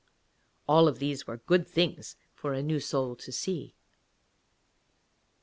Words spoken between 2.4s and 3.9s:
a new soul to see.